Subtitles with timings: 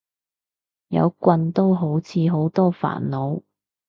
[0.87, 3.43] 有棍都好似好多煩惱